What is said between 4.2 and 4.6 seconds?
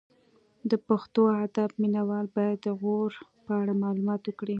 وکړي